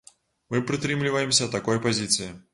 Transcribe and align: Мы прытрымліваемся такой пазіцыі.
Мы 0.53 0.61
прытрымліваемся 0.71 1.51
такой 1.59 1.85
пазіцыі. 1.87 2.29